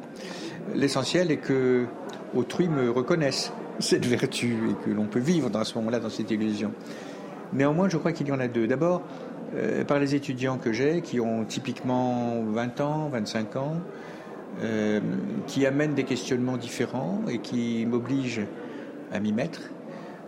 L'essentiel 0.74 1.30
est 1.30 1.38
que 1.38 1.86
autrui 2.34 2.68
me 2.68 2.90
reconnaisse 2.90 3.54
cette 3.78 4.04
vertu 4.04 4.58
et 4.68 4.84
que 4.84 4.90
l'on 4.90 5.06
peut 5.06 5.18
vivre 5.18 5.48
dans 5.48 5.64
ce 5.64 5.74
moment-là 5.76 5.98
dans 5.98 6.10
cette 6.10 6.30
illusion. 6.30 6.72
Néanmoins, 7.54 7.88
je 7.88 7.96
crois 7.96 8.12
qu'il 8.12 8.28
y 8.28 8.32
en 8.32 8.40
a 8.40 8.48
deux. 8.48 8.66
D'abord, 8.66 9.00
euh, 9.56 9.82
par 9.82 9.98
les 9.98 10.14
étudiants 10.14 10.58
que 10.58 10.74
j'ai, 10.74 11.00
qui 11.00 11.20
ont 11.20 11.46
typiquement 11.46 12.42
20 12.52 12.80
ans, 12.82 13.08
25 13.10 13.56
ans, 13.56 13.76
euh, 14.62 15.00
qui 15.46 15.66
amènent 15.66 15.94
des 15.94 16.04
questionnements 16.04 16.56
différents 16.56 17.22
et 17.30 17.38
qui 17.38 17.86
m'obligent 17.86 18.46
à 19.12 19.20
m'y 19.20 19.32
mettre. 19.32 19.60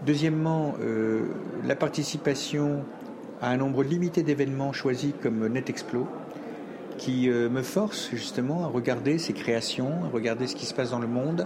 Deuxièmement, 0.06 0.74
euh, 0.80 1.26
la 1.64 1.76
participation 1.76 2.84
à 3.40 3.50
un 3.50 3.56
nombre 3.56 3.82
limité 3.82 4.22
d'événements 4.22 4.72
choisis 4.72 5.12
comme 5.22 5.46
NetExplo, 5.48 6.06
qui 6.96 7.28
me 7.28 7.62
force 7.62 8.10
justement 8.12 8.62
à 8.64 8.68
regarder 8.68 9.18
ces 9.18 9.32
créations, 9.32 10.04
à 10.04 10.08
regarder 10.08 10.46
ce 10.46 10.54
qui 10.54 10.64
se 10.64 10.72
passe 10.72 10.92
dans 10.92 11.00
le 11.00 11.08
monde. 11.08 11.44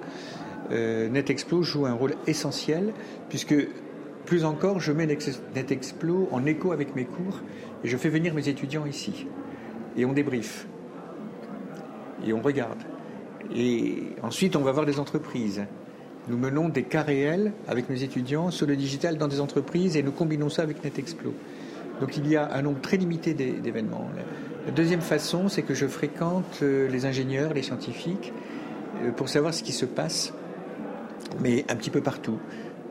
NetExplo 0.70 1.62
joue 1.62 1.87
un 1.87 1.94
rôle 1.94 2.12
essentiel 2.26 2.92
puisque 3.30 3.54
plus 4.28 4.44
encore, 4.44 4.78
je 4.78 4.92
mets 4.92 5.06
NetExplo 5.06 6.28
en 6.32 6.44
écho 6.44 6.73
avec 6.73 6.94
mes 6.94 7.06
cours 7.06 7.40
et 7.82 7.88
je 7.88 7.97
fais 7.97 8.11
venir 8.11 8.35
mes 8.35 8.50
étudiants 8.50 8.85
ici. 8.85 9.26
Et 9.97 10.04
on 10.04 10.12
débriefe. 10.12 10.66
Et 12.27 12.33
on 12.33 12.41
regarde. 12.41 12.79
Et 13.55 14.15
ensuite, 14.23 14.57
on 14.57 14.63
va 14.63 14.73
voir 14.73 14.85
les 14.85 14.99
entreprises. 14.99 15.65
Nous 16.29 16.37
menons 16.37 16.69
des 16.69 16.83
cas 16.83 17.03
réels 17.03 17.53
avec 17.67 17.89
mes 17.89 18.03
étudiants 18.03 18.51
sur 18.51 18.67
le 18.67 18.77
digital 18.77 19.17
dans 19.17 19.29
des 19.29 19.41
entreprises 19.41 19.97
et 19.97 20.03
nous 20.03 20.13
combinons 20.13 20.51
ça 20.51 20.63
avec 20.63 20.85
NetExplo. 20.85 21.33
Donc 22.01 22.17
il 22.17 22.29
y 22.29 22.37
a 22.37 22.53
un 22.55 22.63
nombre 22.63 22.81
très 22.81 22.97
limité 22.97 23.33
d'événements. 23.35 24.09
La 24.67 24.73
deuxième 24.73 25.01
façon, 25.01 25.49
c'est 25.49 25.63
que 25.63 25.73
je 25.73 25.87
fréquente 25.87 26.59
euh, 26.63 26.89
les 26.89 27.07
ingénieurs, 27.07 27.55
les 27.55 27.63
scientifiques, 27.63 28.35
euh, 29.03 29.11
pour 29.11 29.31
savoir 29.31 29.55
ce 29.55 29.63
qui 29.63 29.73
se 29.73 29.87
passe, 29.87 30.35
mais 31.41 31.65
un 31.71 31.77
petit 31.77 31.91
peu 31.91 32.03
partout. 32.03 32.39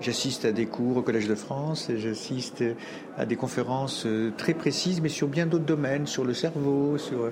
J'assiste 0.01 0.45
à 0.45 0.51
des 0.51 0.65
cours 0.65 0.97
au 0.97 1.01
Collège 1.03 1.27
de 1.27 1.35
France, 1.35 1.91
j'assiste 1.95 2.63
à 3.17 3.25
des 3.25 3.35
conférences 3.35 4.05
euh, 4.07 4.31
très 4.35 4.55
précises, 4.55 5.01
mais 5.01 5.09
sur 5.09 5.27
bien 5.27 5.45
d'autres 5.45 5.65
domaines, 5.65 6.07
sur 6.07 6.25
le 6.25 6.33
cerveau, 6.33 6.97
sur... 6.97 7.31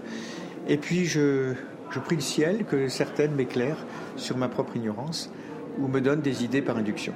Et 0.68 0.78
puis 0.78 1.06
je, 1.06 1.54
je 1.92 2.00
prie 2.00 2.16
le 2.16 2.22
ciel 2.22 2.66
que 2.66 2.88
certaines 2.88 3.34
m'éclairent 3.34 3.86
sur 4.16 4.38
ma 4.38 4.48
propre 4.48 4.76
ignorance 4.76 5.30
ou 5.80 5.88
me 5.88 6.02
donnent 6.02 6.22
des 6.22 6.44
idées 6.44 6.62
par 6.62 6.78
induction. 6.78 7.14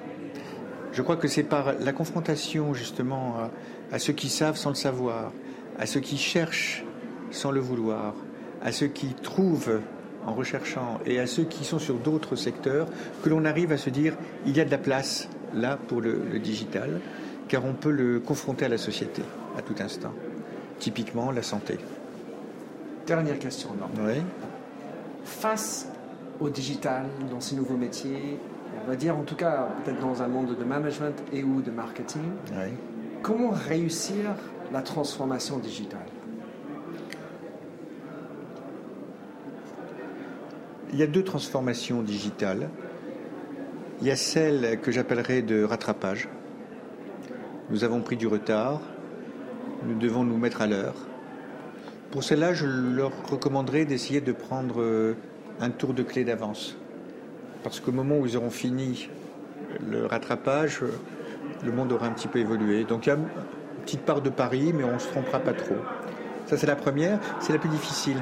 Je 0.91 1.01
crois 1.01 1.17
que 1.17 1.27
c'est 1.27 1.43
par 1.43 1.73
la 1.79 1.93
confrontation 1.93 2.73
justement 2.73 3.35
à, 3.37 3.51
à, 3.95 3.99
ceux 3.99 4.13
qui 4.13 4.29
savent 4.29 4.57
sans 4.57 4.69
le 4.69 4.75
savoir, 4.75 5.31
à 5.77 5.85
ceux 5.85 5.99
qui 5.99 6.17
cherchent 6.17 6.83
sans 7.31 7.51
le 7.51 7.59
vouloir, 7.59 8.15
à 8.61 8.71
ceux 8.71 8.87
qui 8.87 9.13
trouvent 9.13 9.81
en 10.25 10.33
recherchant 10.33 10.99
et 11.05 11.19
à 11.19 11.27
ceux 11.27 11.43
qui 11.43 11.63
sont 11.63 11.79
sur 11.79 11.95
d'autres 11.95 12.35
secteurs 12.35 12.87
que 13.23 13.29
l'on 13.29 13.45
arrive 13.45 13.71
à 13.71 13.77
se 13.77 13.89
dire 13.89 14.15
il 14.45 14.55
y 14.55 14.61
a 14.61 14.65
de 14.65 14.71
la 14.71 14.77
place 14.77 15.29
là 15.53 15.77
pour 15.87 16.01
le, 16.01 16.39
digital, 16.39 16.99
car 17.47 17.65
on 17.65 17.73
peut 17.73 17.91
le 17.91 18.19
confronter 18.19 18.65
à 18.65 18.69
la 18.69 18.77
société 18.77 19.21
à 19.57 19.61
tout 19.61 19.75
instant. 19.79 20.13
Typiquement 20.79 21.31
la 21.31 21.41
santé. 21.41 21.77
Dernière 23.07 23.39
question, 23.39 23.69
Oui. 24.05 24.21
Face 25.23 25.87
au 26.39 26.49
digital, 26.49 27.05
dans 27.29 27.39
ces 27.39 27.55
nouveaux 27.55 27.77
métiers, 27.77 28.39
on 28.83 28.87
va 28.87 28.95
dire 28.95 29.17
en 29.17 29.23
tout 29.23 29.35
cas 29.35 29.67
peut-être 29.83 29.99
dans 29.99 30.21
un 30.21 30.27
monde 30.27 30.57
de 30.57 30.63
management 30.63 31.15
et 31.33 31.43
ou 31.43 31.61
de 31.61 31.71
marketing, 31.71 32.31
comment 33.21 33.51
réussir 33.51 34.35
la 34.71 34.81
transformation 34.81 35.57
digitale? 35.57 36.05
Il 40.91 40.97
y 40.97 41.03
a 41.03 41.07
deux 41.07 41.23
transformations 41.23 42.01
digitales. 42.01 42.69
Il 44.01 44.07
y 44.07 44.11
a 44.11 44.15
celle 44.15 44.79
que 44.79 44.91
j'appellerais 44.91 45.41
de 45.41 45.63
rattrapage. 45.63 46.29
Nous 47.69 47.83
avons 47.83 48.01
pris 48.01 48.17
du 48.17 48.25
retard, 48.25 48.81
nous 49.85 49.99
devons 49.99 50.23
nous 50.23 50.37
mettre 50.37 50.61
à 50.61 50.67
l'heure. 50.67 50.95
Pour 52.11 52.23
cela, 52.23 52.53
je 52.53 52.65
leur 52.65 53.11
recommanderais 53.29 53.85
d'essayer 53.85 54.19
de 54.19 54.31
prendre 54.31 54.81
euh, 54.81 55.15
un 55.59 55.69
tour 55.69 55.93
de 55.93 56.01
clé 56.01 56.23
d'avance. 56.23 56.75
Parce 57.63 57.79
qu'au 57.79 57.91
moment 57.91 58.17
où 58.17 58.25
ils 58.25 58.35
auront 58.35 58.49
fini 58.49 59.09
le 59.87 60.07
rattrapage, 60.07 60.79
euh, 60.81 60.91
le 61.63 61.71
monde 61.71 61.91
aura 61.91 62.07
un 62.07 62.11
petit 62.11 62.27
peu 62.27 62.39
évolué. 62.39 62.83
Donc 62.83 63.05
il 63.05 63.09
y 63.09 63.11
a 63.11 63.15
une 63.15 63.27
petite 63.85 64.01
part 64.01 64.21
de 64.21 64.29
pari, 64.29 64.73
mais 64.73 64.83
on 64.83 64.93
ne 64.93 64.99
se 64.99 65.07
trompera 65.09 65.39
pas 65.39 65.53
trop. 65.53 65.75
Ça, 66.47 66.57
c'est 66.57 66.65
la 66.65 66.75
première, 66.75 67.19
c'est 67.39 67.53
la 67.53 67.59
plus 67.59 67.69
difficile. 67.69 68.17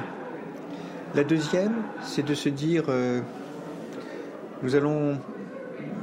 La 1.14 1.24
deuxième, 1.24 1.72
c'est 2.02 2.24
de 2.24 2.34
se 2.34 2.50
dire, 2.50 2.84
euh, 2.88 3.22
nous 4.62 4.74
allons 4.74 5.18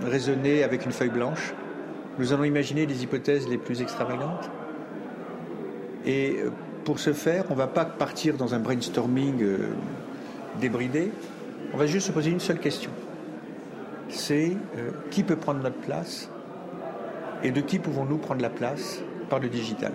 raisonner 0.02 0.64
avec 0.64 0.86
une 0.86 0.92
feuille 0.92 1.10
blanche. 1.10 1.54
Nous 2.18 2.34
allons 2.34 2.46
imaginer 2.46 2.88
les 2.88 3.04
hypothèses 3.04 3.48
les 3.48 3.60
plus 3.60 3.84
extravagantes. 3.84 4.50
Et 6.06 6.38
euh, 6.40 6.50
pour 6.86 7.00
ce 7.00 7.12
faire, 7.12 7.46
on 7.50 7.54
ne 7.54 7.58
va 7.58 7.68
pas 7.68 7.84
partir 7.84 8.38
dans 8.38 8.54
un 8.54 8.60
brainstorming 8.60 9.42
euh, 9.42 9.58
débridé. 10.62 11.12
On 11.74 11.78
va 11.78 11.88
juste 11.88 12.08
se 12.08 12.12
poser 12.12 12.30
une 12.30 12.40
seule 12.40 12.60
question. 12.60 12.92
C'est 14.08 14.56
euh, 14.78 14.92
qui 15.10 15.24
peut 15.24 15.36
prendre 15.36 15.62
notre 15.62 15.80
place 15.80 16.30
et 17.44 17.52
de 17.52 17.60
qui 17.60 17.80
pouvons-nous 17.80 18.20
prendre 18.20 18.42
la 18.42 18.52
place 18.52 19.02
par 19.30 19.40
le 19.40 19.50
digital? 19.50 19.92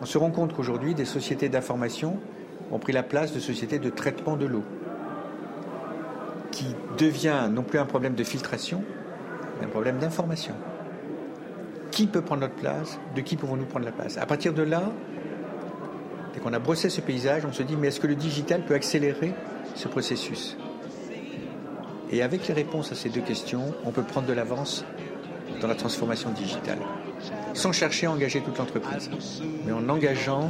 On 0.00 0.06
se 0.06 0.16
rend 0.16 0.30
compte 0.30 0.54
qu'aujourd'hui, 0.54 0.94
des 0.94 1.04
sociétés 1.04 1.50
d'information 1.50 2.18
ont 2.72 2.78
pris 2.78 2.94
la 2.94 3.02
place 3.02 3.32
de 3.32 3.38
sociétés 3.38 3.78
de 3.78 3.90
traitement 3.90 4.36
de 4.36 4.46
l'eau 4.46 4.64
qui 6.50 6.74
devient 6.98 7.48
non 7.52 7.62
plus 7.62 7.78
un 7.78 7.86
problème 7.86 8.14
de 8.14 8.24
filtration, 8.24 8.82
mais 9.58 9.66
un 9.66 9.68
problème 9.68 9.98
d'information. 9.98 10.54
Qui 11.90 12.06
peut 12.06 12.22
prendre 12.22 12.40
notre 12.40 12.54
place? 12.54 12.98
De 13.14 13.20
qui 13.20 13.36
pouvons-nous 13.36 13.66
prendre 13.66 13.84
la 13.84 13.92
place? 13.92 14.16
À 14.16 14.26
partir 14.26 14.54
de 14.54 14.62
là, 14.62 14.90
dès 16.34 16.40
qu'on 16.40 16.52
a 16.52 16.58
brossé 16.58 16.90
ce 16.90 17.00
paysage, 17.00 17.44
on 17.44 17.52
se 17.52 17.62
dit 17.62 17.76
mais 17.76 17.88
est-ce 17.88 18.00
que 18.00 18.06
le 18.06 18.14
digital 18.14 18.64
peut 18.64 18.74
accélérer 18.74 19.32
ce 19.74 19.88
processus? 19.88 20.56
Et 22.10 22.22
avec 22.22 22.48
les 22.48 22.54
réponses 22.54 22.90
à 22.92 22.94
ces 22.94 23.08
deux 23.08 23.20
questions, 23.20 23.72
on 23.84 23.92
peut 23.92 24.02
prendre 24.02 24.26
de 24.26 24.32
l'avance 24.32 24.84
dans 25.60 25.68
la 25.68 25.74
transformation 25.74 26.30
digitale, 26.30 26.78
sans 27.54 27.72
chercher 27.72 28.06
à 28.06 28.12
engager 28.12 28.40
toute 28.40 28.58
l'entreprise, 28.58 29.10
mais 29.64 29.72
en 29.72 29.88
engageant 29.88 30.48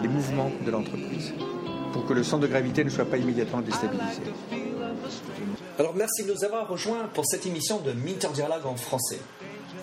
les 0.00 0.08
mouvements 0.08 0.50
de 0.64 0.70
l'entreprise, 0.70 1.32
pour 1.92 2.06
que 2.06 2.12
le 2.12 2.22
centre 2.22 2.42
de 2.42 2.48
gravité 2.48 2.84
ne 2.84 2.90
soit 2.90 3.04
pas 3.04 3.16
immédiatement 3.16 3.60
déstabilisé. 3.60 4.22
Alors 5.78 5.94
merci 5.96 6.24
de 6.24 6.32
nous 6.32 6.44
avoir 6.44 6.68
rejoints 6.68 7.08
pour 7.14 7.26
cette 7.26 7.46
émission 7.46 7.80
de 7.80 7.92
Minter 7.92 8.28
Dialogue 8.34 8.66
en 8.66 8.76
français. 8.76 9.20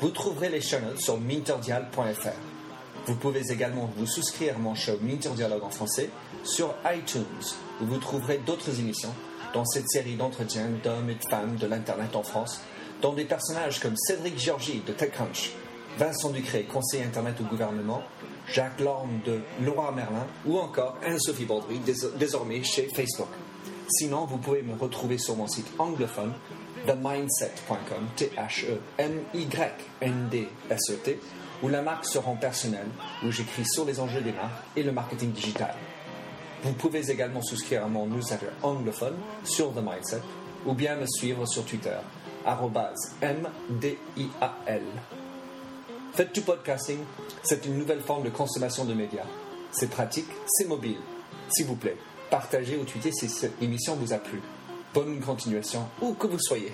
Vous 0.01 0.09
trouverez 0.09 0.49
les 0.49 0.61
chaînes 0.61 0.95
sur 0.97 1.19
minterdial.fr. 1.19 2.58
Vous 3.05 3.15
pouvez 3.15 3.51
également 3.51 3.89
vous 3.97 4.05
souscrire 4.05 4.55
à 4.55 4.59
mon 4.59 4.75
show 4.75 4.93
Minter 5.01 5.29
Dialogue 5.29 5.63
en 5.63 5.69
français 5.69 6.09
sur 6.43 6.73
iTunes, 6.85 7.23
où 7.81 7.85
vous 7.85 7.97
trouverez 7.97 8.39
d'autres 8.45 8.79
émissions 8.79 9.13
dans 9.53 9.65
cette 9.65 9.89
série 9.89 10.15
d'entretiens 10.15 10.69
d'hommes 10.83 11.09
et 11.09 11.15
de 11.15 11.29
femmes 11.29 11.55
de 11.55 11.65
l'Internet 11.65 12.15
en 12.15 12.23
France, 12.23 12.61
dont 13.01 13.13
des 13.13 13.25
personnages 13.25 13.79
comme 13.79 13.97
Cédric 13.97 14.37
Georgie 14.39 14.83
de 14.85 14.93
TechCrunch, 14.93 15.53
Vincent 15.97 16.29
Ducré, 16.29 16.63
conseiller 16.63 17.03
Internet 17.03 17.41
au 17.41 17.45
gouvernement, 17.45 18.03
Jacques 18.47 18.79
Lorme 18.79 19.19
de 19.25 19.41
Laura 19.63 19.91
Merlin 19.91 20.27
ou 20.45 20.57
encore 20.59 20.97
Anne-Sophie 21.05 21.45
Baudry, 21.45 21.79
désormais 22.17 22.63
chez 22.63 22.87
Facebook. 22.93 23.29
Sinon, 23.89 24.25
vous 24.25 24.37
pouvez 24.37 24.61
me 24.61 24.75
retrouver 24.75 25.17
sur 25.17 25.35
mon 25.35 25.47
site 25.47 25.67
anglophone 25.79 26.33
themindset.com, 26.85 28.07
T-H-E-M-Y-N-D-S-E-T, 28.15 28.79
où 31.61 31.67
la 31.67 31.81
marque 31.81 32.05
se 32.05 32.17
rend 32.17 32.35
personnelle, 32.35 32.87
où 33.23 33.31
j'écris 33.31 33.65
sur 33.65 33.85
les 33.85 33.99
enjeux 33.99 34.21
des 34.21 34.31
marques 34.31 34.63
et 34.75 34.83
le 34.83 34.91
marketing 34.91 35.31
digital. 35.31 35.75
Vous 36.63 36.73
pouvez 36.73 37.09
également 37.09 37.41
souscrire 37.41 37.85
à 37.85 37.87
mon 37.87 38.07
newsletter 38.07 38.47
anglophone 38.63 39.15
sur 39.43 39.73
The 39.73 39.81
Mindset 39.81 40.21
ou 40.65 40.73
bien 40.73 40.95
me 40.95 41.05
suivre 41.07 41.45
sur 41.45 41.63
Twitter, 41.65 41.95
M-D-I-A-L. 43.21 44.83
Faites 46.13 46.33
du 46.33 46.41
podcasting, 46.41 46.99
c'est 47.43 47.65
une 47.65 47.77
nouvelle 47.77 48.01
forme 48.01 48.23
de 48.23 48.29
consommation 48.29 48.83
de 48.83 48.93
médias. 48.93 49.25
C'est 49.71 49.89
pratique, 49.89 50.27
c'est 50.47 50.67
mobile. 50.67 50.97
S'il 51.49 51.67
vous 51.67 51.75
plaît, 51.75 51.97
partagez 52.29 52.77
ou 52.77 52.83
tweetez 52.83 53.11
si 53.11 53.29
cette 53.29 53.61
émission 53.61 53.95
vous 53.95 54.11
a 54.11 54.17
plu. 54.17 54.41
Bonne 54.93 55.19
continuation, 55.21 55.87
où 56.01 56.13
que 56.13 56.27
vous 56.27 56.39
soyez. 56.39 56.73